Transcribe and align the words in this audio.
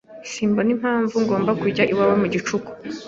Simbona 0.31 0.69
impamvu 0.75 1.15
ngomba 1.25 1.51
kujya 1.61 1.83
iwawe 1.91 2.15
mu 2.21 2.27
gicuku. 2.33 2.69